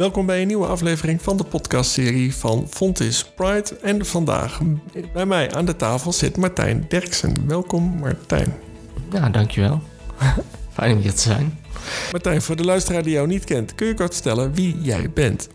[0.00, 3.76] Welkom bij een nieuwe aflevering van de podcastserie van Fontis Pride.
[3.82, 4.60] En vandaag
[5.12, 7.46] bij mij aan de tafel zit Martijn Derksen.
[7.46, 8.54] Welkom Martijn.
[9.12, 9.80] Ja, dankjewel.
[10.74, 11.58] Fijn om hier te zijn.
[12.12, 15.48] Martijn, voor de luisteraar die jou niet kent, kun je kort vertellen wie jij bent?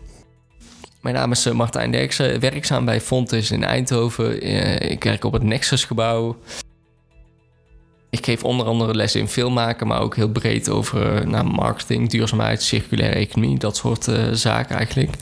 [1.00, 4.40] Mijn naam is eh, Martijn Derksen, werkzaam bij Fontis in Eindhoven.
[4.40, 6.36] Eh, Ik werk op het Nexus-gebouw.
[8.10, 12.08] Ik geef onder andere lessen in filmmaken, maar ook heel breed over eh, nou, marketing,
[12.08, 15.14] duurzaamheid, circulaire economie, dat soort eh, zaken eigenlijk.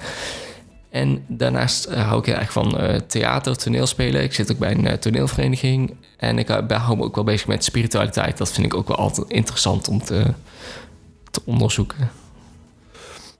[0.91, 4.23] En daarnaast eh, hou ik heel erg van theater, toneelspelen.
[4.23, 5.95] Ik zit ook bij een toneelvereniging.
[6.17, 8.39] En ik hou me ook wel bezig met spiritualiteit.
[8.39, 10.25] Dat vind ik ook wel altijd interessant om te,
[11.31, 12.11] te onderzoeken.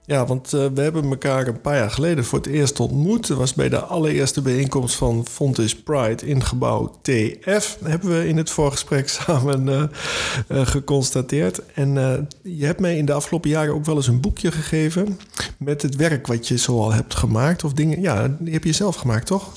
[0.07, 3.27] Ja, want eh, we hebben elkaar een paar jaar geleden voor het eerst ontmoet.
[3.27, 7.77] Dat was bij de allereerste bijeenkomst van Fontis Pride in gebouw TF.
[7.83, 9.83] Hebben we in het voorgesprek samen eh,
[10.47, 11.61] eh, geconstateerd.
[11.73, 11.93] En
[12.43, 15.19] je hebt mij in de afgelopen jaren ook wel eens een boekje gegeven...
[15.57, 17.63] met het werk wat je zoal hebt gemaakt.
[17.63, 19.53] Of dingen, ja, die heb je zelf gemaakt, toch?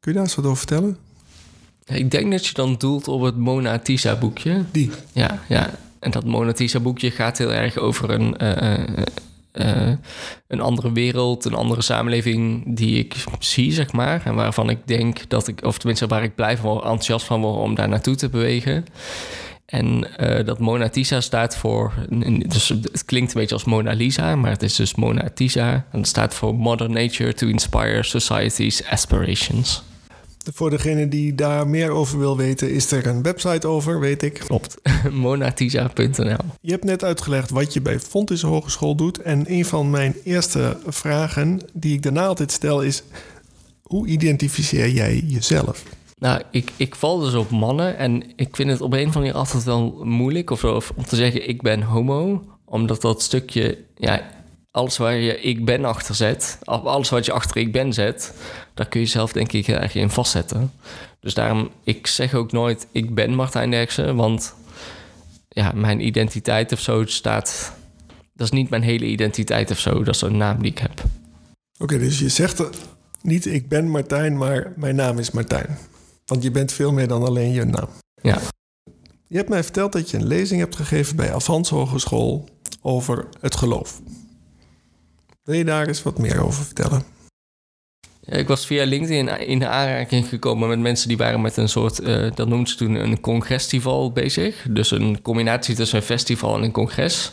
[0.00, 0.96] Kun je daar eens wat over vertellen?
[1.84, 4.64] Ik denk dat je dan doelt op het Mona Tisa boekje.
[4.70, 4.90] Die.
[5.12, 5.70] Ja, ja.
[5.98, 8.36] En dat Mona Tisa boekje gaat heel erg over een,
[9.58, 9.92] eh,
[10.48, 14.22] een andere wereld, een andere samenleving die ik zie, zeg maar.
[14.24, 17.40] En waarvan ik denk dat ik, of tenminste waar ik blij van word, enthousiast van
[17.40, 18.84] word om daar naartoe te bewegen.
[19.66, 21.92] En eh, dat Mona Tisa staat voor.
[22.46, 25.70] Dus het klinkt een beetje als Mona Lisa, maar het is dus Mona Tisa.
[25.70, 29.82] En het staat voor Modern Nature to Inspire Society's Aspirations.
[30.52, 32.70] Voor degene die daar meer over wil weten...
[32.70, 34.34] is er een website over, weet ik.
[34.34, 34.76] Klopt.
[35.10, 36.36] monatisa.nl.
[36.60, 39.22] Je hebt net uitgelegd wat je bij Fontis Hogeschool doet.
[39.22, 43.02] En een van mijn eerste vragen die ik daarna altijd stel is...
[43.82, 45.82] hoe identificeer jij jezelf?
[46.18, 49.18] Nou, ik, ik val dus op mannen en ik vind het op een of andere
[49.18, 53.78] manier altijd wel moeilijk of, of om te zeggen ik ben homo, omdat dat stukje,
[53.96, 54.22] ja,
[54.78, 58.34] alles waar je ik ben achter zet, alles wat je achter ik ben zet,
[58.74, 60.72] daar kun je zelf denk ik erg in vastzetten.
[61.20, 64.54] Dus daarom, ik zeg ook nooit ik ben Martijn Derksen, want
[65.48, 67.72] ja, mijn identiteit of zo staat,
[68.34, 71.02] dat is niet mijn hele identiteit of zo, dat is een naam die ik heb.
[71.78, 72.62] Oké, dus je zegt
[73.22, 75.78] niet ik ben Martijn, maar mijn naam is Martijn.
[76.26, 77.88] Want je bent veel meer dan alleen je naam.
[78.22, 78.38] Ja.
[79.26, 82.48] Je hebt mij verteld dat je een lezing hebt gegeven bij Avans Hogeschool
[82.82, 84.00] over het geloof.
[85.48, 87.02] Wil je daar eens wat meer over vertellen?
[88.20, 91.98] Ja, ik was via LinkedIn in aanraking gekomen met mensen die waren met een soort,
[91.98, 94.66] eh, dat noemden ze toen een congresfestival bezig.
[94.70, 97.32] Dus een combinatie tussen een festival en een congres.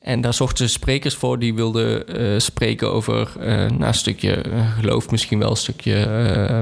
[0.00, 4.42] En daar zochten ze sprekers voor die wilden eh, spreken over nou, een stukje
[4.78, 6.58] geloof, misschien wel een stukje eh,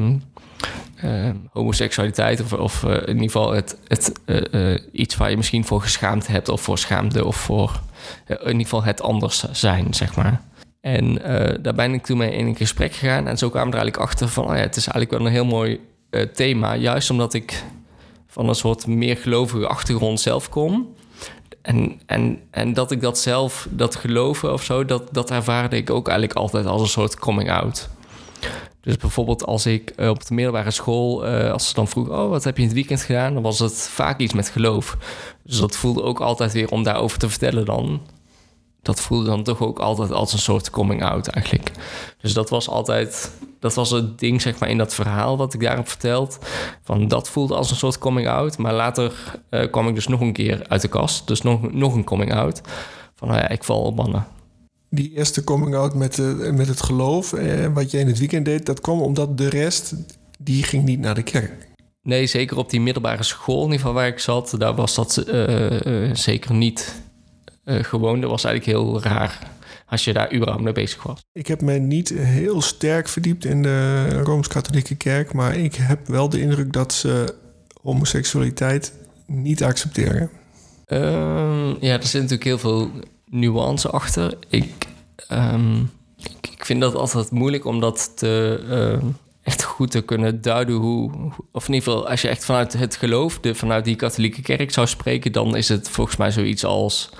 [1.26, 2.40] eh, homoseksualiteit.
[2.40, 4.12] Of, of in ieder geval het, het,
[4.92, 7.80] iets waar je misschien voor geschaamd hebt of voor schaamde of voor
[8.26, 10.48] in ieder geval het anders zijn, zeg maar.
[10.80, 13.26] En eh, daar ben ik toen mee in een gesprek gegaan.
[13.26, 14.44] En zo kwamen we er eigenlijk achter van...
[14.44, 15.80] Oh ja, het is eigenlijk wel een heel mooi
[16.10, 16.74] eh, thema.
[16.74, 17.64] Juist omdat ik
[18.26, 20.94] van een soort meer gelovige achtergrond zelf kom.
[21.62, 24.84] En, en, en dat ik dat zelf, dat geloven of zo...
[24.84, 27.88] Dat, dat ervaarde ik ook eigenlijk altijd als een soort coming-out.
[28.80, 31.24] Dus bijvoorbeeld als ik eh, op de middelbare school...
[31.26, 33.34] als ze dan vroeg, oh, wat heb je in het weekend gedaan?
[33.34, 34.96] Dan was het vaak iets met geloof.
[35.42, 38.00] Dus dat voelde ook altijd weer om daarover te vertellen dan
[38.82, 41.70] dat voelde dan toch ook altijd als een soort coming out eigenlijk.
[42.20, 45.60] Dus dat was altijd, dat was het ding zeg maar in dat verhaal wat ik
[45.60, 46.38] daarop verteld.
[46.82, 48.58] Van dat voelde als een soort coming out.
[48.58, 51.26] Maar later eh, kwam ik dus nog een keer uit de kast.
[51.26, 52.60] Dus nog, nog een coming out.
[53.14, 54.26] Van nou ja, ik val op mannen.
[54.90, 58.44] Die eerste coming out met, de, met het geloof, eh, wat je in het weekend
[58.44, 59.94] deed, dat kwam omdat de rest,
[60.38, 61.68] die ging niet naar de kerk.
[62.02, 65.16] Nee, zeker op die middelbare school in ieder geval waar ik zat, daar was dat
[65.16, 67.02] eh, eh, zeker niet
[67.70, 68.20] eh, gewoon.
[68.20, 69.38] Dat was eigenlijk heel raar
[69.86, 71.24] als je daar überhaupt mee bezig was.
[71.32, 76.28] Ik heb mij niet heel sterk verdiept in de Rooms-Katholieke Kerk, maar ik heb wel
[76.28, 77.34] de indruk dat ze
[77.82, 78.92] homoseksualiteit
[79.26, 80.30] niet accepteren.
[80.86, 82.90] Ehm, ja, er zit natuurlijk heel veel
[83.26, 84.38] nuance achter.
[84.48, 84.86] Ik,
[85.28, 85.80] ehm,
[86.16, 89.06] ik, ik vind dat altijd moeilijk om dat te, ehm,
[89.42, 91.10] echt goed te kunnen duiden hoe...
[91.52, 94.70] Of in ieder geval, als je echt vanuit het geloof, de, vanuit die katholieke kerk
[94.70, 95.32] zou spreken...
[95.32, 97.10] dan is het volgens mij zoiets als...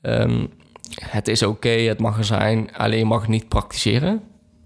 [0.00, 0.46] ehm,
[1.04, 4.22] het is oké, het mag er zijn, alleen je mag niet praktiseren.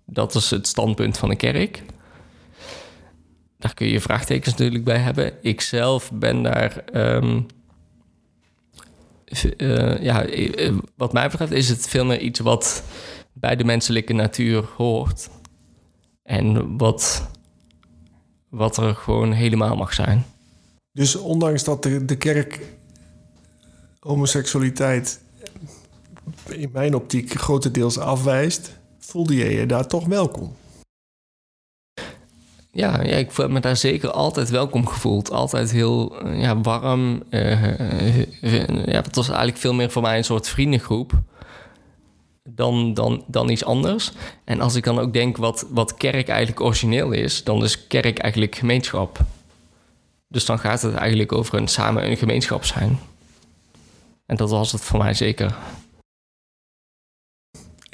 [0.06, 1.82] Dat is het standpunt van de kerk.
[3.58, 5.32] Daar kun je vraagtekens natuurlijk bij hebben.
[5.42, 6.76] Ik zelf ben daar...
[6.76, 7.40] ehm,
[9.56, 12.84] eh, ja, eh, wat mij betreft is het veel meer iets wat
[13.32, 15.28] bij de menselijke natuur hoort.
[16.22, 17.30] En wat,
[18.48, 20.24] wat er gewoon helemaal mag zijn.
[20.92, 22.60] Dus ondanks dat de, de kerk
[23.98, 25.23] homoseksualiteit
[26.48, 30.56] in mijn optiek grotendeels afwijst, voelde je je daar toch welkom?
[32.70, 35.30] Ja, ja, ik heb me daar zeker altijd welkom gevoeld.
[35.30, 37.22] Altijd heel eh, ja, warm.
[37.30, 38.16] Uh,
[38.86, 41.12] ja, het was eigenlijk veel meer voor mij een soort vriendengroep
[42.50, 44.12] dan, dan, dan iets anders.
[44.44, 48.18] En als ik dan ook denk wat, wat kerk eigenlijk origineel is, dan is kerk
[48.18, 49.18] eigenlijk gemeenschap.
[50.28, 52.98] Dus dan gaat het eigenlijk over een samen een gemeenschap zijn.
[54.26, 55.56] En dat was het voor mij zeker.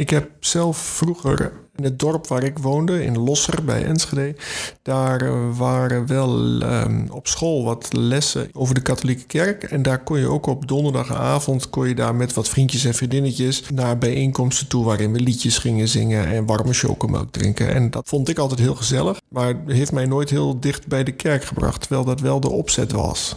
[0.00, 4.34] Ik heb zelf vroeger in het dorp waar ik woonde, in Losser bij Enschede,
[4.82, 9.62] daar eh, waren wel um, op school wat lessen over de katholieke kerk.
[9.62, 13.62] En daar kon je ook op donderdagavond, kon je daar met wat vriendjes en vriendinnetjes
[13.74, 17.74] naar bijeenkomsten toe waarin we liedjes gingen zingen en warme chocomelk drinken.
[17.74, 21.12] En dat vond ik altijd heel gezellig, maar heeft mij nooit heel dicht bij de
[21.12, 23.36] kerk gebracht, terwijl dat wel de opzet was.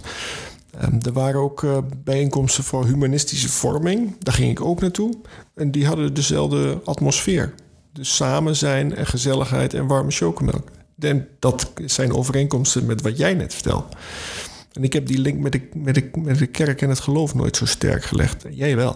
[0.81, 4.15] Um, er waren ook uh, bijeenkomsten voor humanistische vorming.
[4.19, 5.13] Daar ging ik ook naartoe.
[5.55, 7.53] En die hadden dezelfde atmosfeer.
[7.91, 10.71] Dus samen zijn en gezelligheid en warme chocomelk.
[10.99, 13.95] En dat zijn overeenkomsten met wat jij net vertelt.
[14.71, 17.35] En ik heb die link met de, met, de, met de kerk en het geloof
[17.35, 18.45] nooit zo sterk gelegd.
[18.49, 18.95] Jij wel.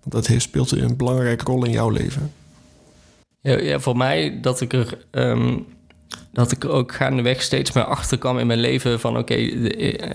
[0.00, 2.32] Want dat heeft, speelt een belangrijke rol in jouw leven.
[3.40, 5.06] Ja, ja voor mij dat ik er...
[5.10, 5.66] Um
[6.38, 9.34] dat ik ook gaandeweg steeds meer achter kwam in mijn leven van oké,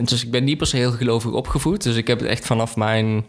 [0.04, 1.84] dus ik ben niet per se heel gelovig opgevoed.
[1.84, 3.26] Dus ik heb het echt vanaf mijn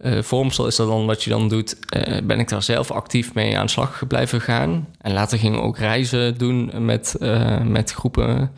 [0.00, 3.34] uh, vormsel is dat dan wat je dan doet, uh, ben ik daar zelf actief
[3.34, 4.88] mee aan de slag blijven gaan.
[5.00, 7.16] En later gingen we ook reizen doen met,
[7.64, 8.50] met groepen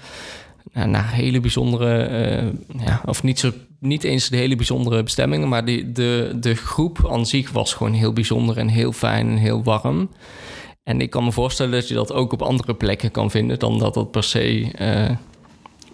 [0.73, 5.93] naar hele bijzondere, ja, of niet, zo, niet eens de hele bijzondere bestemmingen, maar die,
[5.93, 10.09] de, de groep aan zich was gewoon heel bijzonder en heel fijn en heel warm.
[10.89, 13.79] En ik kan me voorstellen dat je dat ook op andere plekken kan vinden dan
[13.79, 14.71] dat dat per se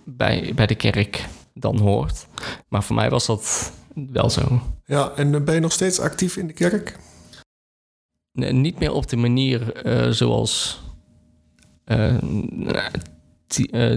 [0.04, 1.24] bij, bij de kerk
[1.54, 2.26] dan hoort.
[2.68, 4.62] Maar voor mij was dat wel zo.
[4.86, 6.96] Ja, en ben je nog steeds actief in de kerk?
[8.32, 10.80] Nee, niet meer op de manier uh, zoals,
[11.86, 12.14] uh,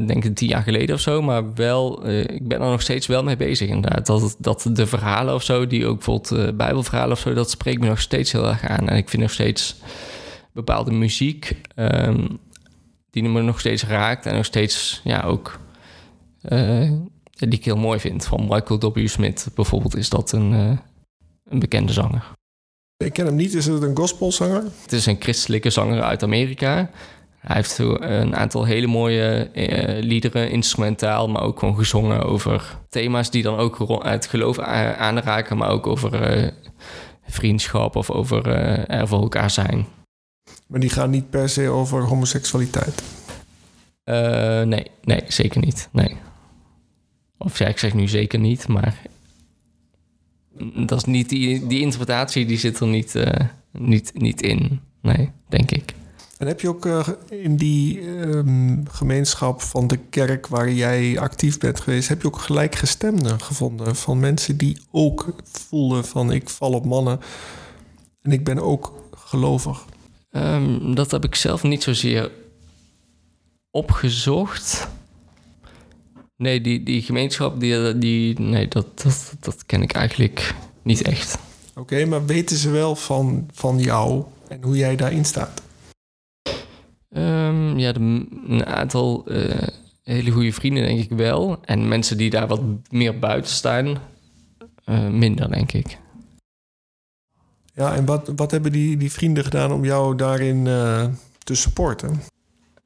[0.08, 1.22] denk ik, tien jaar geleden of zo.
[1.22, 4.06] Maar wel, ik ben er nog steeds wel mee bezig inderdaad.
[4.06, 7.34] Dat, dat de verhalen of zo, die ook bijvoorbeeld bijbelverhalen of zo...
[7.34, 8.90] dat spreekt me nog steeds heel erg aan.
[8.90, 9.76] En ik vind nog steeds
[10.58, 11.62] bepaalde muziek...
[11.76, 12.40] Um,
[13.10, 15.60] die me nog steeds raakt en nog steeds, ja, ook
[17.32, 18.26] die ik heel mooi vind.
[18.26, 19.08] Van Michael W.
[19.08, 20.78] Smith bijvoorbeeld is dat een, uh,
[21.50, 22.24] een bekende zanger.
[22.98, 23.54] Ik ken hem niet.
[23.54, 24.64] Is het een gospelzanger?
[24.82, 26.90] Het is een christelijke zanger uit Amerika.
[27.38, 33.32] Hij heeft een aantal hele mooie uh, liederen, instrumentaal, maar ook gewoon gezongen over thema's
[33.32, 36.54] die dan ook het geloof aanraken, maar ook over
[37.28, 38.48] vriendschap of over
[38.88, 39.86] er voor elkaar zijn.
[40.68, 43.02] Maar die gaan niet per se over homoseksualiteit?
[44.66, 45.90] nee, nee, zeker niet.
[45.92, 46.18] Nee.
[47.38, 49.02] Of ja, ik zeg nu zeker niet, maar
[50.86, 53.28] dat is niet die, die interpretatie die zit er niet, uh,
[53.72, 54.80] niet, niet in.
[55.02, 55.94] Nee, denk ik.
[56.38, 61.60] En heb je ook uh, in die um, gemeenschap van de kerk waar jij actief
[61.60, 66.74] bent geweest, heb je ook gelijkgestemden gevonden van mensen die ook voelden van ik val
[66.74, 67.20] op mannen
[68.22, 69.86] en ik ben ook gelovig?
[70.38, 72.32] Um, dat heb ik zelf niet zozeer
[73.72, 74.88] opgezocht.
[76.36, 81.38] Nee, die, die gemeenschap, die, die, nee, dat, dat, dat ken ik eigenlijk niet echt.
[81.76, 85.62] Oké, maar weten ze wel van, van jou en hoe jij daarin staat?
[87.10, 88.00] Um, ja, de,
[88.48, 89.68] een aantal uh,
[90.04, 91.66] hele goede vrienden denk ik wel.
[91.66, 93.98] En mensen die daar wat meer buiten staan,
[94.86, 95.98] uh, minder denk ik.
[97.78, 101.06] Ja, en wat, wat hebben die, die vrienden gedaan om jou daarin uh,
[101.44, 102.22] te supporten?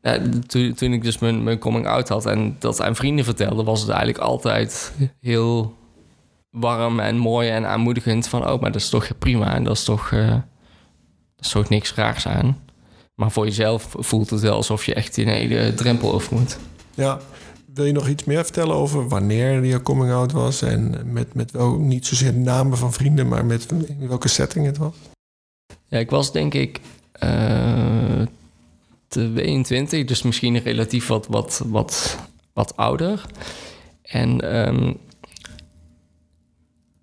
[0.01, 3.63] Ja, toen, toen ik dus mijn, mijn coming out had en dat aan vrienden vertelde,
[3.63, 5.75] was het eigenlijk altijd heel
[6.49, 8.27] warm en mooi en aanmoedigend.
[8.27, 10.29] Van oh, maar dat is toch prima en dat is toch, uh,
[11.35, 12.57] dat is toch niks raars aan.
[13.15, 16.57] Maar voor jezelf voelt het wel alsof je echt in een hele drempel over moet.
[16.93, 17.19] Ja,
[17.73, 20.61] wil je nog iets meer vertellen over wanneer je coming out was?
[20.61, 24.77] En met, met wel niet zozeer namen van vrienden, maar met in welke setting het
[24.77, 24.93] was?
[25.87, 26.79] Ja, ik was denk ik
[27.23, 28.25] uh,
[29.07, 32.17] 22, dus misschien relatief wat, wat, wat,
[32.53, 33.25] wat ouder.
[34.01, 34.97] En um,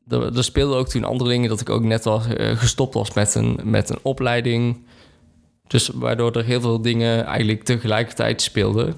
[0.09, 3.13] er, er speelden ook toen andere dingen dat ik ook net al uh, gestopt was
[3.13, 4.87] met een, met een opleiding.
[5.67, 8.97] Dus waardoor er heel veel dingen eigenlijk tegelijkertijd speelden.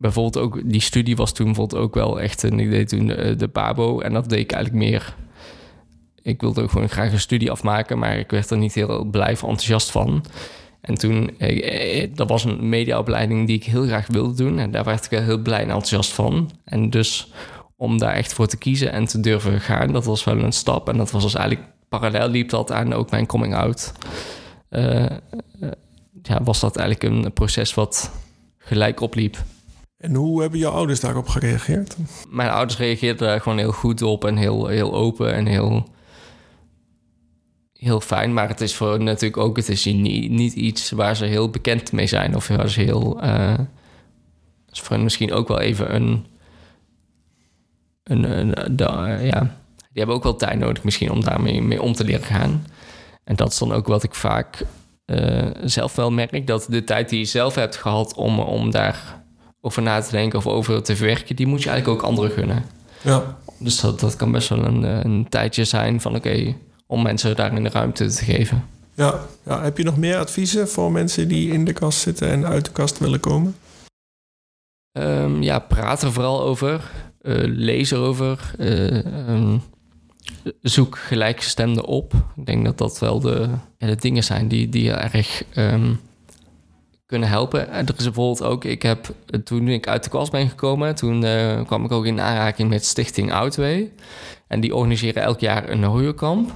[0.00, 2.44] Bijvoorbeeld ook die studie was toen bijvoorbeeld ook wel echt...
[2.44, 5.14] En ik deed toen de, de Pabo en dat deed ik eigenlijk meer...
[6.22, 7.98] Ik wilde ook gewoon graag een studie afmaken...
[7.98, 10.24] maar ik werd er niet heel blij of enthousiast van...
[10.80, 14.58] En toen, eh, eh, dat was een mediaopleiding die ik heel graag wilde doen.
[14.58, 16.50] En daar werd ik wel heel blij en enthousiast van.
[16.64, 17.32] En dus
[17.76, 20.88] om daar echt voor te kiezen en te durven gaan, dat was wel een stap.
[20.88, 23.92] En dat was dus eigenlijk parallel liep dat aan ook mijn coming out.
[26.22, 28.10] Ja, was dat eigenlijk een proces wat
[28.58, 29.36] gelijk opliep.
[30.00, 31.96] En hoe hebben jouw ouders daarop gereageerd?
[32.28, 35.88] Mijn ouders reageerden daar gewoon heel goed op en heel, heel open en heel,
[37.72, 38.34] heel fijn.
[38.34, 41.92] Maar het is voor natuurlijk ook, het is niet, niet iets waar ze heel bekend
[41.92, 42.36] mee zijn.
[42.36, 43.24] Of waar ze heel.
[43.24, 43.58] Uh,
[44.70, 46.26] is voor hen misschien ook wel even een.
[48.02, 48.54] een,
[49.24, 49.40] ja,
[49.76, 52.66] die hebben ook wel tijd nodig misschien om daarmee mee om te leren gaan.
[53.24, 54.64] En dat is dan ook wat ik vaak
[55.06, 56.46] uh, zelf wel merk.
[56.46, 59.19] Dat de tijd die je zelf hebt gehad om, om daar
[59.60, 62.64] over na te denken of over te verwerken, die moet je eigenlijk ook anderen gunnen.
[63.02, 63.38] Ja.
[63.58, 66.54] Dus dat, dat kan best wel een, eh, een tijdje zijn van oké,
[66.86, 68.64] om mensen daar in de ruimte te geven.
[68.94, 69.20] Ja.
[69.44, 72.64] ja, heb je nog meer adviezen voor mensen die in de kast zitten en uit
[72.64, 73.56] de kast willen komen?
[74.92, 76.90] Um, ja, praat er vooral over.
[77.22, 78.54] Uh, lees erover.
[78.58, 79.62] Uh, um,
[80.60, 82.14] zoek gelijkgestemden op.
[82.36, 83.48] Ik denk dat dat wel de,
[83.78, 86.00] ja, de dingen zijn die, die erg um,
[87.10, 87.70] kunnen helpen.
[87.70, 89.14] En er is bijvoorbeeld ook, ik heb
[89.44, 92.84] toen ik uit de klas ben gekomen, toen uh, kwam ik ook in aanraking met
[92.84, 93.92] Stichting Outway.
[94.46, 96.50] En die organiseren elk jaar een.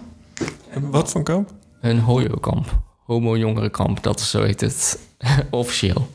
[0.71, 1.51] En wat voor kamp?
[1.81, 2.81] Een hojokamp.
[3.05, 4.99] Homo jongerenkamp, dat is zo heet het
[5.51, 6.09] officieel.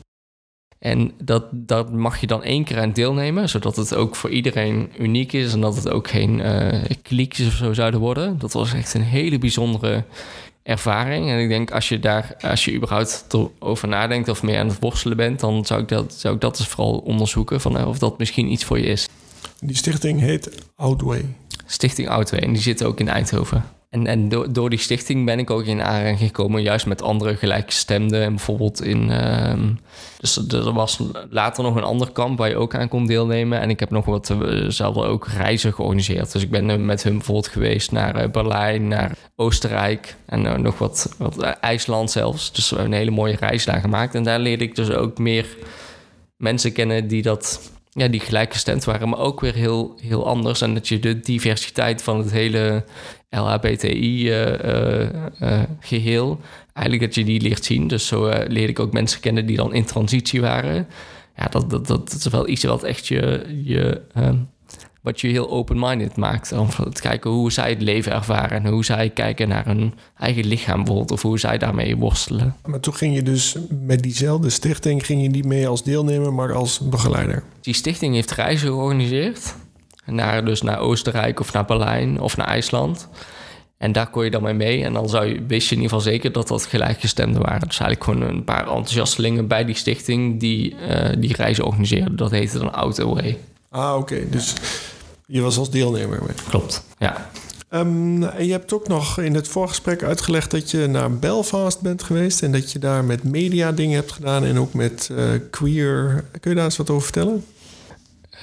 [0.78, 4.92] En dat, dat mag je dan één keer aan deelnemen, zodat het ook voor iedereen
[4.98, 8.38] uniek is en dat het ook geen uh, kliekjes of zo zouden worden.
[8.38, 10.04] Dat was echt een hele bijzondere
[10.62, 11.30] ervaring.
[11.30, 13.26] En ik denk als je daar, als je überhaupt
[13.58, 16.58] over nadenkt of meer aan het worstelen bent, dan zou ik dat, zou ik dat
[16.58, 19.08] eens vooral onderzoeken van of dat misschien iets voor je is.
[19.60, 21.24] Die stichting heet Outway.
[21.66, 23.64] Stichting Outway en die zit ook in Eindhoven.
[23.90, 28.22] En, en door, die stichting ben ik ook in aanraking gekomen, juist met andere gelijkgestemden.
[28.22, 29.08] En bijvoorbeeld in.
[29.08, 29.52] Uh,
[30.18, 33.60] dus er was later nog een ander kamp waar je ook aan kon deelnemen.
[33.60, 34.34] En ik heb nog wat
[34.68, 36.32] zelf ook reizen georganiseerd.
[36.32, 41.14] Dus ik ben met hun bijvoorbeeld geweest naar uh, Berlijn, naar Oostenrijk en nog wat,
[41.18, 42.52] wat IJsland zelfs.
[42.52, 44.14] Dus we hebben een hele mooie reis daar gemaakt.
[44.14, 45.56] En daar leerde ik dus ook meer
[46.36, 50.60] mensen kennen die dat ja, die gelijkgestemd waren, maar ook weer heel, heel anders.
[50.60, 52.84] En dat je de diversiteit van het hele
[53.30, 57.88] LHBTI-geheel, uh, uh, eigenlijk dat je die leert zien.
[57.88, 60.88] Dus zo leerde ik ook mensen kennen die dan in transitie waren.
[61.36, 64.00] Ja, dat, dat, dat, is wel iets wat echt je, je
[65.00, 66.52] wat je heel open-minded maakt.
[66.52, 70.46] Om te kijken hoe zij het leven ervaren en hoe zij kijken naar hun eigen
[70.46, 72.56] lichaam bijvoorbeeld, of hoe zij daarmee worstelen.
[72.66, 76.54] Maar toen ging je dus met diezelfde stichting, ging je niet mee als deelnemer, maar
[76.54, 77.42] als begeleider?
[77.60, 79.54] Die stichting heeft reizen georganiseerd.
[80.06, 83.08] Naar, dus naar Oostenrijk of naar Berlijn of naar IJsland.
[83.78, 84.84] En daar kon je dan mee mee.
[84.84, 87.68] En dan zou je, wist je in ieder geval zeker dat dat gelijkgestemden waren.
[87.68, 92.16] Dus eigenlijk gewoon een paar enthousiastelingen bij die stichting die uh, die reizen organiseerden.
[92.16, 93.38] Dat heette dan Outway.
[93.70, 94.28] Ah, oké.
[94.30, 94.54] Dus
[95.26, 96.34] je was als deelnemer mee.
[96.48, 97.30] Klopt, ja.
[97.72, 102.02] Um, en je hebt ook nog in het voorgesprek uitgelegd dat je naar Belfast bent
[102.02, 106.24] geweest en dat je daar met media dingen hebt gedaan en ook met uh, queer.
[106.40, 107.44] Kun je daar eens wat over vertellen?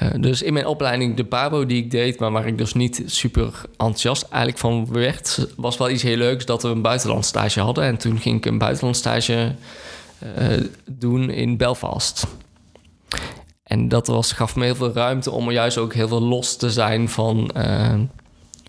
[0.04, 3.02] Uh, dus in mijn opleiding, de Pabo die ik deed, maar waar ik dus niet
[3.06, 7.84] super enthousiast eigenlijk van werd, was wel iets heel leuks dat we een buitenlandstage hadden.
[7.84, 9.56] En toen ging ik een buitenlandstage
[10.24, 12.28] uh, doen in Belfast.
[13.68, 16.72] En dat was, gaf me heel veel ruimte om juist ook heel veel los te
[16.72, 18.00] zijn van, uh,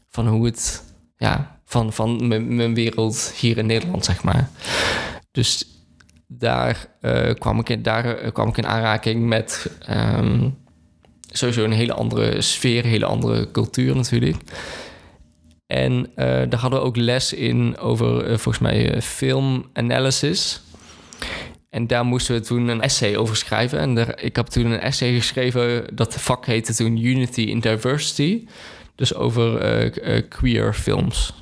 [0.09, 0.85] van hoe het,
[1.17, 4.51] ja, van, van mijn wereld hier in Nederland, zeg maar.
[5.31, 5.67] Dus
[6.27, 10.59] daar, uh, kwam, ik in, daar uh, kwam ik in aanraking met um,
[11.31, 14.43] sowieso een hele andere sfeer, een hele andere cultuur natuurlijk.
[15.67, 20.61] En daar hadden we ook les in over, volgens mij, film analysis.
[21.71, 23.79] En daar moesten we toen een essay over schrijven.
[23.79, 28.47] En ik heb toen een essay geschreven, dat vak heette toen Unity in Diversity.
[28.95, 31.33] Dus over uh, uh, queer films.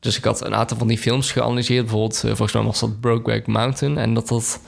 [0.00, 1.82] Dus ik had een aantal van die films geanalyseerd.
[1.82, 3.98] Bijvoorbeeld, uh, volgens mij was dat Brokeback Mountain.
[3.98, 4.60] En dat dat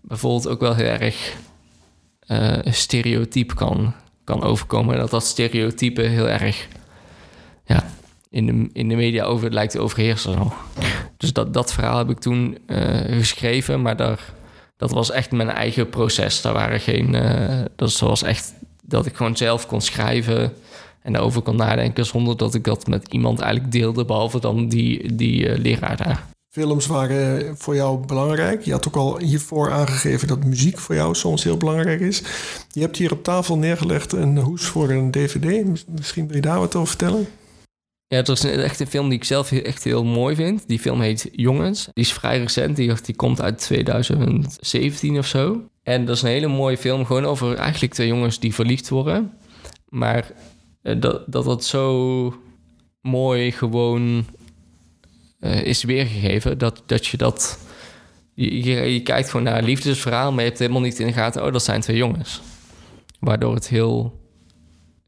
[0.00, 1.36] bijvoorbeeld ook wel heel erg
[2.64, 4.94] stereotyp kan, kan overkomen.
[4.94, 6.68] En dat dat stereotype heel erg
[7.64, 7.90] ja,
[8.30, 10.52] in, de, in de media over lijkt te overheersen.
[11.18, 12.58] Dus dat, dat verhaal heb ik toen
[13.10, 14.36] geschreven, maar daar
[14.78, 16.40] dat was echt mijn eigen proces.
[16.40, 17.14] Daar waren geen.
[17.14, 20.52] Uh, dat was echt dat ik gewoon zelf kon schrijven
[21.02, 25.14] en daarover kon nadenken zonder dat ik dat met iemand eigenlijk deelde, behalve dan die,
[25.14, 26.26] die uh, leraar daar.
[26.50, 28.62] Films waren voor jou belangrijk.
[28.62, 32.22] Je had ook al hiervoor aangegeven dat muziek voor jou soms heel belangrijk is.
[32.70, 35.64] Je hebt hier op tafel neergelegd een hoes voor een DVD.
[35.88, 37.26] Misschien wil je daar wat over vertellen?
[38.08, 40.68] Ja, het is echt een film die ik zelf echt heel mooi vind.
[40.68, 41.84] Die film heet Jongens.
[41.84, 42.76] Die is vrij recent.
[42.76, 45.68] Die, komt uit 2017 of zo.
[45.82, 47.04] En dat is een hele mooie film.
[47.04, 49.32] Gewoon over eigenlijk twee jongens die verliefd worden.
[49.88, 50.32] Maar
[50.82, 52.34] dat dat, dat zo
[53.00, 54.24] mooi gewoon
[55.40, 56.58] eh, is weergegeven.
[56.58, 57.58] Dat, dat je dat.
[58.34, 61.12] Je, je, je kijkt gewoon naar een liefdesverhaal, maar je hebt helemaal niet in de
[61.12, 61.44] gaten.
[61.44, 62.40] Oh, dat zijn twee jongens.
[63.20, 64.20] Waardoor het heel.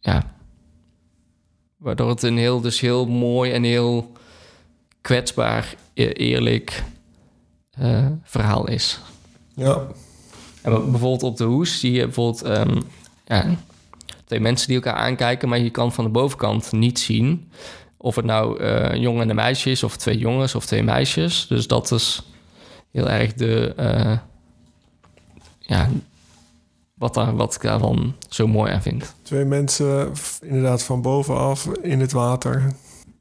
[0.01, 0.39] Ja.
[1.81, 4.13] Waardoor het een heel, dus heel mooi en heel
[5.01, 6.83] kwetsbaar, e- eerlijk
[7.71, 9.01] eh, verhaal is.
[9.55, 9.87] Ja.
[10.63, 12.81] En bijvoorbeeld op de hoes zie je bijvoorbeeld ehm,
[13.27, 13.57] ja,
[14.25, 17.51] twee mensen die elkaar aankijken, maar je kan van de bovenkant niet zien
[17.97, 20.83] of het nou eh, een jongen en een meisje is, of twee jongens of twee
[20.83, 21.47] meisjes.
[21.47, 22.23] Dus dat is
[22.93, 23.73] heel erg de.
[23.77, 24.19] eh,
[25.59, 25.89] ja,
[27.01, 29.15] wat, daar, wat ik daarvan zo mooi aan vind.
[29.23, 32.73] Twee mensen, inderdaad van bovenaf in het water.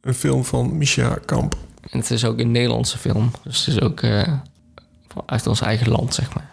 [0.02, 1.58] Een film van Misha Kamp.
[1.90, 3.32] En het is ook een Nederlandse film.
[3.44, 4.34] Dus het is ook eh,
[5.26, 6.50] uit ons eigen land, zeg maar.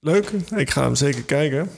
[0.00, 1.70] Leuk, ik ga hem zeker kijken.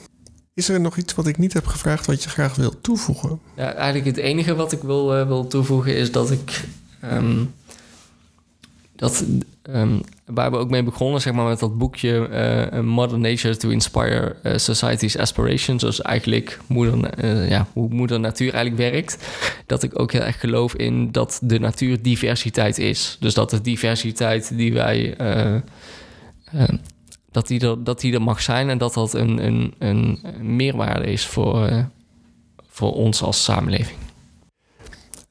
[0.53, 3.39] Is er nog iets wat ik niet heb gevraagd wat je graag wilt toevoegen?
[3.55, 6.63] Ja, eigenlijk het enige wat ik wil, eh, wil toevoegen is dat ik.
[7.01, 7.43] ehm,
[8.95, 9.23] dat,
[9.73, 13.69] ehm, waar we ook mee begonnen, zeg maar, met dat boekje eh, Mother Nature to
[13.69, 15.81] Inspire eh, Society's Aspirations.
[15.81, 19.27] Dus eigenlijk moeder, eh, ja, hoe moeder natuur eigenlijk werkt.
[19.65, 23.17] Dat ik ook heel erg geloof in dat de natuur diversiteit is.
[23.19, 25.15] Dus dat de diversiteit die wij.
[27.31, 31.11] dat die, er, dat die er mag zijn en dat dat een, een, een meerwaarde
[31.11, 31.87] is voor,
[32.67, 33.97] voor ons als samenleving.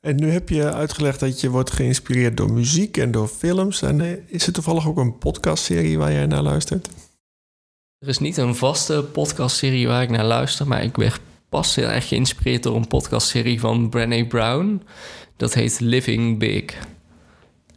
[0.01, 3.83] En nu heb je uitgelegd dat je wordt geïnspireerd door muziek en door films.
[3.83, 6.89] En eh, is er toevallig ook een podcastserie waar jij naar luistert?
[7.99, 11.89] Er is niet een vaste podcastserie waar ik naar luister, maar ik werd pas heel
[11.89, 14.83] erg geïnspireerd door een podcastserie van Brené Brown.
[15.37, 16.77] Dat heet Living Big.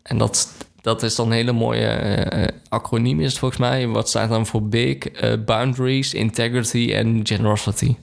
[0.04, 0.50] En dat,
[0.82, 3.88] dat is dan een hele mooie eh, acroniem, is het volgens mij.
[3.88, 4.98] Wat staat dan voor Big?
[4.98, 7.96] Eh, boundaries, Integrity en Generosity.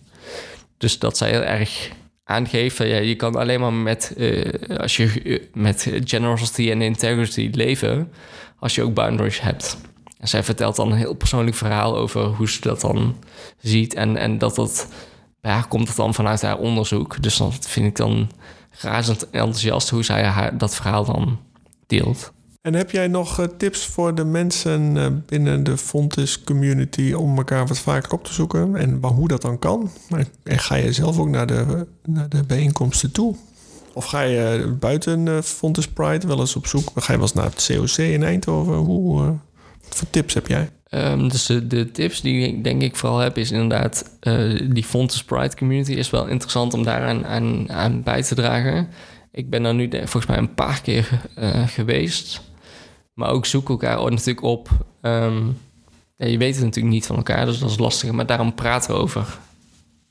[0.78, 1.90] Dus dat zij heel erg
[2.30, 7.50] aangeven, ja, je kan alleen maar met, eh, als je, eh, met generosity en integrity
[7.52, 8.12] leven,
[8.58, 9.78] als je ook boundaries hebt.
[10.18, 13.16] En zij vertelt dan een heel persoonlijk verhaal over hoe ze dat dan
[13.58, 13.94] ziet.
[13.94, 14.88] En, en dat dat
[15.40, 17.22] bij haar komt het dan vanuit haar onderzoek.
[17.22, 18.30] Dus dat vind ik dan
[18.70, 21.40] razend enthousiast hoe zij haar, dat verhaal dan
[21.86, 22.32] deelt.
[22.60, 27.36] En heb jij nog eh, tips voor de mensen eh, binnen de Fontes community om
[27.36, 29.90] elkaar wat vaker op te zoeken en hoe dat dan kan?
[30.42, 33.36] En ga je zelf ook naar de, naar de bijeenkomsten toe?
[33.92, 36.90] Of ga je buiten eh, Fontes Pride wel eens op zoek?
[36.94, 38.74] Ga je wel eens naar het COC in Eindhoven?
[38.74, 39.16] Hoe,
[39.82, 40.70] wat voor tips heb jij?
[40.88, 44.10] Ehm, dus de, tips die ik denk ik vooral heb, is inderdaad
[44.70, 48.88] die Fontes Pride community is wel interessant om daaraan aan, aan bij te dragen.
[49.32, 51.20] Ik ben daar nu volgens mij een paar keer
[51.66, 52.48] geweest.
[53.20, 54.68] Maar ook zoek elkaar natuurlijk op.
[55.00, 55.46] Ehm,
[56.16, 58.10] ja, je weet het natuurlijk niet van elkaar, dus dat is lastig.
[58.10, 59.38] Maar daarom praten we over.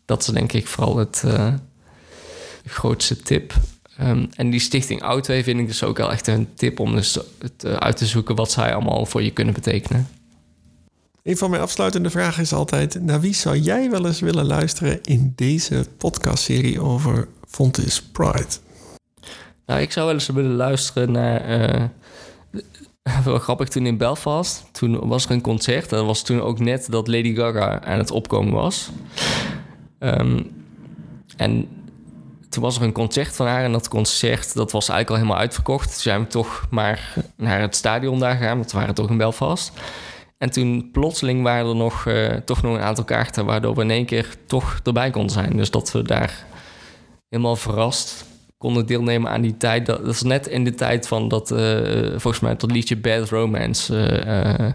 [0.06, 1.54] Dat is denk ik vooral het eh,
[2.66, 3.54] grootste tip.
[3.98, 7.18] Ehm, en die stichting Outway vind ik dus ook wel echt een tip om dus
[7.40, 10.08] het, eh, uit te zoeken wat zij allemaal voor je kunnen betekenen.
[11.24, 15.02] Een van mijn afsluitende vragen is altijd: naar wie zou jij wel eens willen luisteren
[15.04, 18.56] in deze podcastserie over Fontes Pride?
[19.66, 21.42] Nou, ik zou wel eens willen luisteren naar.
[21.42, 21.84] eh,
[23.24, 25.90] wel grappig, toen in Belfast, toen was er een concert.
[25.90, 28.90] Dat was toen ook net dat Lady Gaga aan het opkomen was.
[30.00, 30.44] Ehm,
[31.38, 31.68] en
[32.50, 35.46] toen was er een concert van haar en dat concert dat was eigenlijk al helemaal
[35.46, 35.92] uitverkocht.
[35.92, 39.18] Toen zijn we toch maar naar het stadion daar gegaan, want we waren toch in
[39.18, 39.72] Belfast.
[40.38, 43.46] En toen plotseling waren er nog, eh, toch nog een aantal kaarten...
[43.46, 45.58] waardoor we in één keer toch erbij konden zijn.
[45.58, 46.46] Dus dat we daar
[47.30, 48.26] helemaal verrast
[48.60, 49.86] konden deelnemen aan die tijd.
[49.86, 53.30] Dat, dat is net in de tijd van dat, eh, volgens mij, dat liedje Bad
[53.30, 54.74] Romance eh, eh,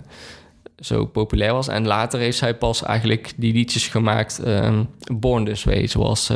[0.76, 1.68] zo populair was.
[1.68, 4.80] En later heeft zij pas eigenlijk die liedjes gemaakt, eh,
[5.12, 6.32] Born This Way, zoals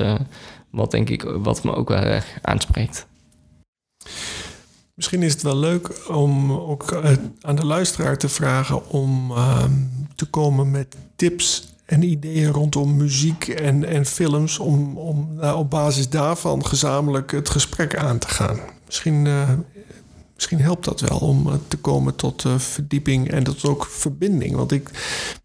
[0.71, 3.07] wat denk ik, wat me ook wel erg aanspreekt.
[4.95, 7.03] Misschien is het wel leuk om ook
[7.41, 9.73] aan de luisteraar te vragen om ehm,
[10.15, 14.59] te komen met tips en ideeën rondom muziek en, en films.
[14.59, 18.59] Om, om nou, op basis daarvan gezamenlijk het gesprek aan te gaan.
[18.87, 19.51] Misschien, eh,
[20.35, 24.55] misschien helpt dat wel om eh, te komen tot eh, verdieping en tot ook verbinding.
[24.55, 24.91] Want ik,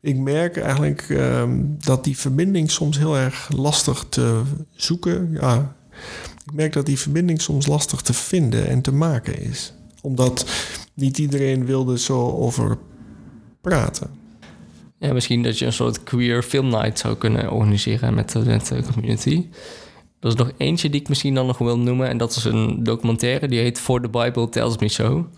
[0.01, 5.32] ik merk eigenlijk ehm, dat die verbinding soms heel erg lastig te zoeken.
[5.32, 5.75] Ja,
[6.45, 9.73] ik merk dat die verbinding soms lastig te vinden en te maken is.
[10.01, 10.45] Omdat
[10.93, 12.77] niet iedereen wilde zo over
[13.62, 14.22] praten.
[15.03, 18.83] Ja, misschien dat je een soort queer film night zou kunnen organiseren met met de
[18.93, 19.47] community.
[20.19, 22.09] Er is nog eentje die ik misschien dan nog wil noemen.
[22.09, 25.29] En dat is een documentaire die heet For the Bible Tells Me So.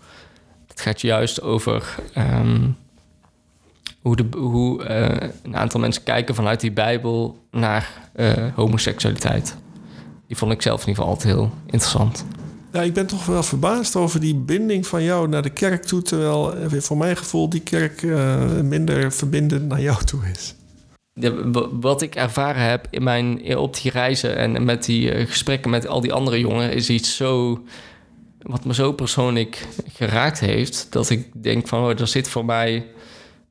[0.66, 2.68] Het gaat juist over ehm,
[4.00, 9.56] hoe, de, hoe eh, een aantal mensen kijken vanuit die Bijbel naar eh, homoseksualiteit.
[10.26, 12.26] Die vond ik zelf in ieder geval altijd heel interessant.
[12.72, 16.02] Ja, ik ben toch wel verbaasd over die binding van jou naar de kerk toe.
[16.02, 20.54] Terwijl eh, voor mijn gevoel die kerk uh, minder verbindend naar jou toe is.
[21.80, 26.00] wat ik ervaren heb in mijn, op die reizen en met die gesprekken met al
[26.00, 27.62] die andere jongen, is iets zo.
[28.42, 30.86] wat me zo persoonlijk geraakt heeft.
[30.90, 32.86] Dat ik denk van, oh, er zit voor mij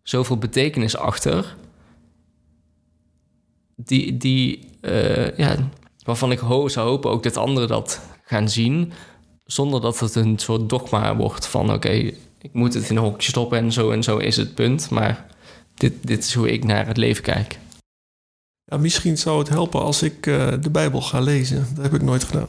[0.04, 1.56] zoveel betekenis achter.
[3.76, 4.70] Die, die
[5.36, 5.70] ja,
[6.04, 8.92] waarvan ik ho zou hopen ook dat anderen dat gaan zien.
[9.46, 11.90] Zonder dat het een soort dogma wordt van oké,
[12.42, 14.90] ik moet het in een hokje stoppen en zo en zo is het punt.
[14.90, 15.26] Maar
[15.74, 17.60] dit, dit is hoe ik naar het leven kijk.
[18.64, 21.68] Ja, misschien zou het helpen als ik uh, de Bijbel ga lezen.
[21.74, 22.48] Dat heb ik nooit gedaan.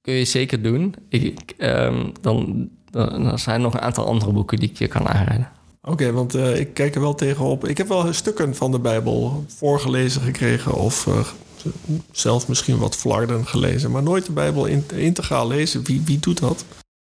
[0.00, 0.94] Kun je zeker doen.
[1.08, 5.08] Ik, um, dan, dan, zijn er nog een aantal andere boeken die ik je kan
[5.08, 5.50] aanraden.
[5.82, 7.66] Oké, want uh, ik kijk er wel tegenop.
[7.66, 11.26] Ik heb wel stukken van de Bijbel voorgelezen gekregen of uh,
[12.10, 15.84] zelf misschien wat flarden gelezen, maar nooit de Bijbel in, integraal lezen.
[15.84, 16.64] Wie, wie doet dat?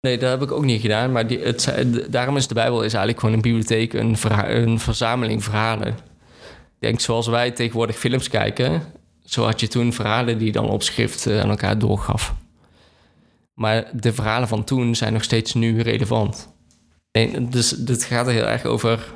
[0.01, 1.11] Nee, dat heb ik ook niet gedaan.
[1.11, 1.73] Maar die, het,
[2.09, 5.87] daarom is de Bijbel is eigenlijk gewoon een bibliotheek, een, een verzameling verhalen.
[5.87, 8.81] Ik denk, zoals wij tegenwoordig films kijken,
[9.23, 12.33] zo had je toen verhalen die dan op schrift aan elkaar doorgaf.
[13.53, 16.53] Maar de verhalen van toen zijn nog steeds nu relevant.
[17.11, 19.13] Nee, dus dit gaat er heel erg over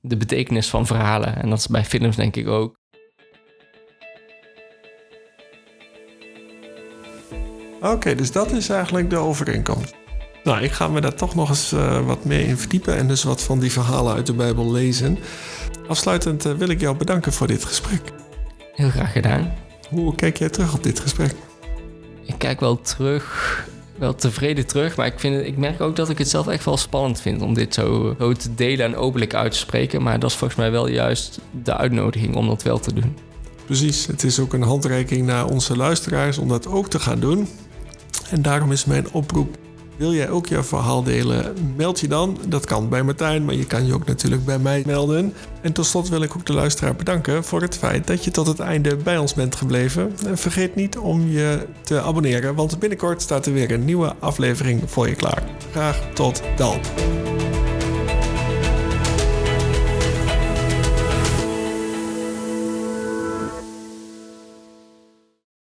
[0.00, 1.36] de betekenis van verhalen.
[1.36, 2.74] En dat is bij films denk ik ook.
[7.80, 9.94] Oké, dus dat is eigenlijk de overeenkomst.
[10.44, 13.22] Nou, ik ga me daar toch nog eens uh, wat meer in verdiepen en dus
[13.22, 15.18] wat van die verhalen uit de Bijbel lezen.
[15.88, 18.00] Afsluitend uh, wil ik jou bedanken voor dit gesprek.
[18.72, 19.52] Heel graag gedaan.
[19.88, 21.34] Hoe kijk jij terug op dit gesprek?
[22.24, 23.64] Ik kijk wel terug
[23.98, 24.96] wel tevreden terug.
[24.96, 27.54] Maar ik, vind, ik merk ook dat ik het zelf echt wel spannend vind om
[27.54, 30.02] dit zo, zo te delen en openlijk uit te spreken.
[30.02, 33.16] Maar dat is volgens mij wel juist de uitnodiging om dat wel te doen.
[33.64, 37.48] Precies, het is ook een handreiking naar onze luisteraars om dat ook te gaan doen.
[38.30, 39.58] En daarom is mijn oproep
[39.96, 41.54] wil jij ook jouw verhaal delen?
[41.76, 42.38] Meld je dan.
[42.48, 45.34] Dat kan bij Martijn, maar je kan je ook natuurlijk bij mij melden.
[45.60, 48.46] En tot slot wil ik ook de luisteraar bedanken voor het feit dat je tot
[48.46, 50.12] het einde bij ons bent gebleven.
[50.26, 54.82] En vergeet niet om je te abonneren, want binnenkort staat er weer een nieuwe aflevering
[54.86, 55.42] voor je klaar.
[55.70, 56.80] Graag tot dan.